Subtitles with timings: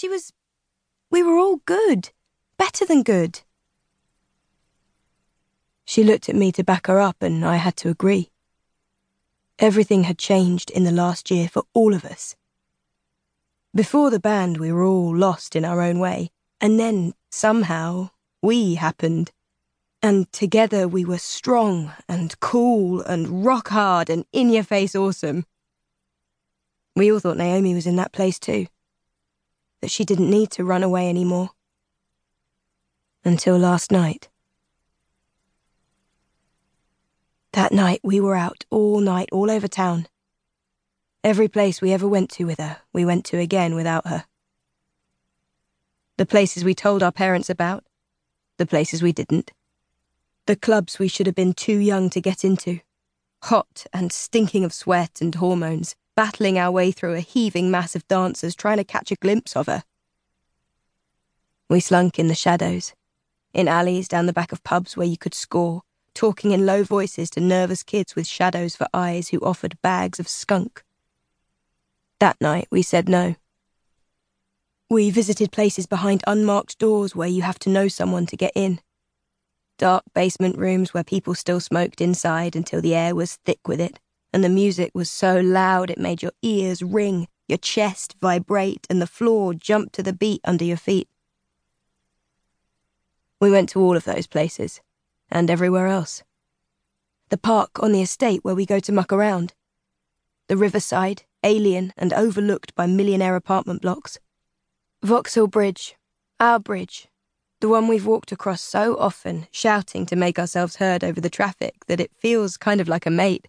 [0.00, 0.32] She was.
[1.10, 2.08] We were all good.
[2.56, 3.42] Better than good.
[5.84, 8.30] She looked at me to back her up, and I had to agree.
[9.58, 12.34] Everything had changed in the last year for all of us.
[13.74, 16.30] Before the band, we were all lost in our own way,
[16.62, 18.08] and then, somehow,
[18.40, 19.32] we happened.
[20.02, 25.44] And together we were strong and cool and rock hard and in your face awesome.
[26.96, 28.66] We all thought Naomi was in that place too.
[29.80, 31.50] That she didn't need to run away anymore.
[33.24, 34.28] Until last night.
[37.52, 40.06] That night we were out all night, all over town.
[41.22, 44.24] Every place we ever went to with her, we went to again without her.
[46.16, 47.84] The places we told our parents about,
[48.56, 49.52] the places we didn't.
[50.46, 52.80] The clubs we should have been too young to get into.
[53.44, 58.06] Hot and stinking of sweat and hormones, battling our way through a heaving mass of
[58.08, 59.84] dancers trying to catch a glimpse of her.
[61.68, 62.94] We slunk in the shadows,
[63.52, 65.82] in alleys down the back of pubs where you could score,
[66.14, 70.28] talking in low voices to nervous kids with shadows for eyes who offered bags of
[70.28, 70.84] skunk.
[72.18, 73.36] That night we said no.
[74.88, 78.80] We visited places behind unmarked doors where you have to know someone to get in
[79.80, 83.98] dark basement rooms where people still smoked inside until the air was thick with it,
[84.32, 89.00] and the music was so loud it made your ears ring, your chest vibrate, and
[89.00, 91.08] the floor jump to the beat under your feet.
[93.40, 94.80] We went to all of those places,
[95.30, 96.22] and everywhere else.
[97.30, 99.54] The park on the estate where we go to muck around.
[100.48, 104.18] The riverside, alien and overlooked by millionaire apartment blocks.
[105.02, 105.96] Vauxhall Bridge,
[106.38, 107.08] our bridge,
[107.60, 111.74] the one we've walked across so often, shouting to make ourselves heard over the traffic
[111.86, 113.48] that it feels kind of like a mate.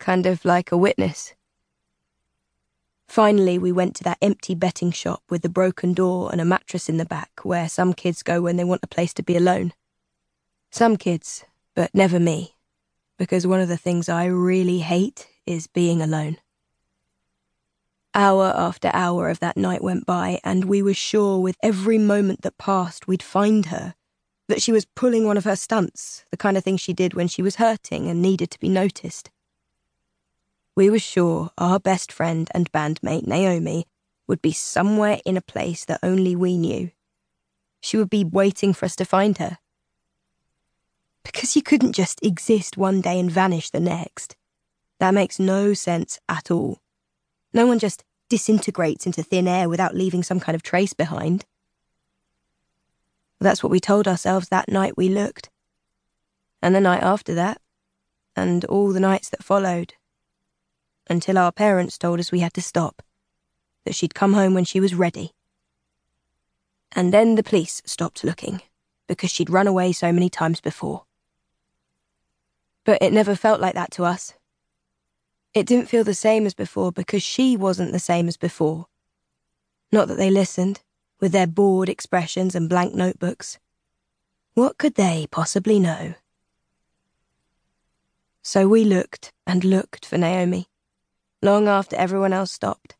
[0.00, 1.34] Kind of like a witness.
[3.06, 6.88] Finally, we went to that empty betting shop with the broken door and a mattress
[6.88, 9.74] in the back where some kids go when they want a place to be alone.
[10.70, 12.54] Some kids, but never me,
[13.18, 16.38] because one of the things I really hate is being alone.
[18.14, 22.40] Hour after hour of that night went by, and we were sure with every moment
[22.40, 23.94] that passed we'd find her,
[24.48, 27.28] that she was pulling one of her stunts, the kind of thing she did when
[27.28, 29.30] she was hurting and needed to be noticed.
[30.80, 33.86] We were sure our best friend and bandmate, Naomi,
[34.26, 36.90] would be somewhere in a place that only we knew.
[37.82, 39.58] She would be waiting for us to find her.
[41.22, 44.36] Because you couldn't just exist one day and vanish the next.
[45.00, 46.78] That makes no sense at all.
[47.52, 51.44] No one just disintegrates into thin air without leaving some kind of trace behind.
[53.38, 55.50] That's what we told ourselves that night we looked.
[56.62, 57.60] And the night after that,
[58.34, 59.92] and all the nights that followed.
[61.10, 63.02] Until our parents told us we had to stop,
[63.84, 65.32] that she'd come home when she was ready.
[66.92, 68.62] And then the police stopped looking,
[69.08, 71.02] because she'd run away so many times before.
[72.84, 74.34] But it never felt like that to us.
[75.52, 78.86] It didn't feel the same as before because she wasn't the same as before.
[79.90, 80.80] Not that they listened,
[81.18, 83.58] with their bored expressions and blank notebooks.
[84.54, 86.14] What could they possibly know?
[88.42, 90.68] So we looked and looked for Naomi,
[91.42, 92.96] long after everyone else stopped.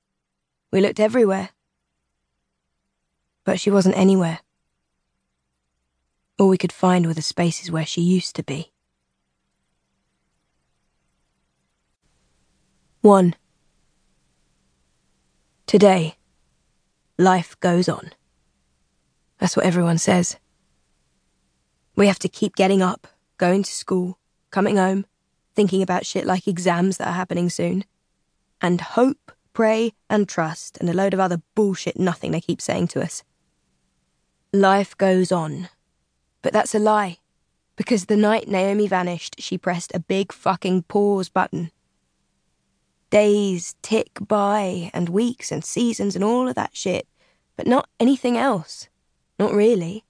[0.73, 1.51] We looked everywhere.
[3.45, 4.41] But she wasn't anywhere.
[6.39, 8.73] All we could find were the spaces where she used to be.
[13.03, 13.35] 1.
[15.67, 16.17] Today,
[17.19, 18.11] life goes on.
[19.39, 20.37] That's what everyone says.
[21.97, 23.07] We have to keep getting up,
[23.39, 24.19] going to school,
[24.51, 25.07] coming home,
[25.55, 27.85] thinking about shit like exams that are happening soon,
[28.61, 32.89] and hope, pray, and trust, and a load of other bullshit nothing they keep saying
[32.89, 33.23] to us.
[34.53, 35.69] Life goes on.
[36.43, 37.19] But that's a lie.
[37.77, 41.71] Because the night Naomi vanished, she pressed a big fucking pause button
[43.11, 47.09] Days tick by, and weeks and seasons and all of that shit,
[47.57, 48.89] but not anything else.
[49.37, 50.05] Not really.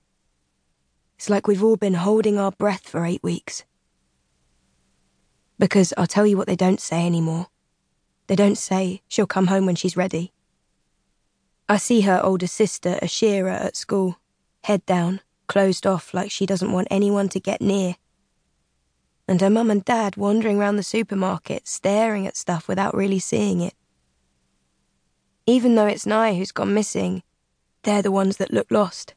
[1.17, 3.65] It's like we've all been holding our breath for eight weeks.
[5.59, 7.47] Because I'll tell you what they don't say anymore.
[8.31, 10.33] They don't say she'll come home when she's ready.
[11.69, 14.21] I see her older sister, Ashira, at school,
[14.63, 17.97] head down, closed off like she doesn't want anyone to get near
[19.31, 23.61] and her mum and dad wandering round the supermarket, staring at stuff without really seeing
[23.61, 23.75] it.
[25.47, 27.23] Even though it's Nye who's gone missing,
[27.85, 29.15] they're the ones that look lost.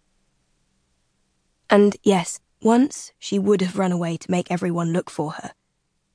[1.68, 5.54] And yes, once she would have run away to make everyone look for her.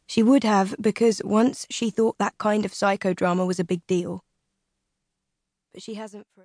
[0.08, 4.24] She would have because once she thought that kind of psychodrama was a big deal.
[5.72, 6.36] But she hasn't for.